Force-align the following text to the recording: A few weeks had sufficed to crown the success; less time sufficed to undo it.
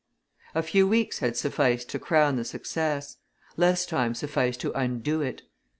A 0.55 0.63
few 0.63 0.87
weeks 0.87 1.19
had 1.19 1.37
sufficed 1.37 1.87
to 1.89 1.99
crown 1.99 2.35
the 2.35 2.43
success; 2.43 3.17
less 3.55 3.85
time 3.85 4.15
sufficed 4.15 4.59
to 4.61 4.71
undo 4.73 5.21
it. 5.21 5.43